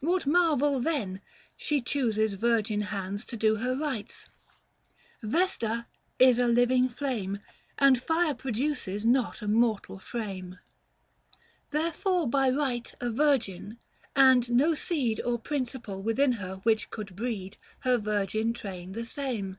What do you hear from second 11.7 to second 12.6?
li 186 THE FASTI. Book VI. Therefore by